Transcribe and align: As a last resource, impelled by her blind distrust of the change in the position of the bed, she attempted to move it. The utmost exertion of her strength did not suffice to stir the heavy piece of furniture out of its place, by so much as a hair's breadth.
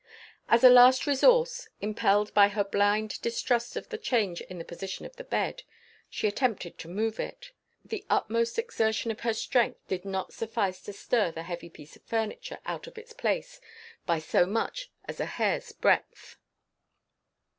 As 0.49 0.63
a 0.63 0.69
last 0.71 1.05
resource, 1.05 1.67
impelled 1.79 2.33
by 2.33 2.47
her 2.47 2.63
blind 2.63 3.21
distrust 3.21 3.75
of 3.75 3.89
the 3.89 3.99
change 3.99 4.41
in 4.41 4.57
the 4.57 4.65
position 4.65 5.05
of 5.05 5.15
the 5.15 5.23
bed, 5.23 5.61
she 6.09 6.27
attempted 6.27 6.79
to 6.79 6.87
move 6.87 7.19
it. 7.19 7.51
The 7.85 8.03
utmost 8.09 8.57
exertion 8.57 9.11
of 9.11 9.19
her 9.19 9.35
strength 9.35 9.87
did 9.87 10.03
not 10.03 10.33
suffice 10.33 10.81
to 10.85 10.93
stir 10.93 11.29
the 11.29 11.43
heavy 11.43 11.69
piece 11.69 11.95
of 11.95 12.01
furniture 12.01 12.57
out 12.65 12.87
of 12.87 12.97
its 12.97 13.13
place, 13.13 13.61
by 14.07 14.17
so 14.17 14.47
much 14.47 14.89
as 15.07 15.19
a 15.19 15.27
hair's 15.27 15.71
breadth. 15.71 16.37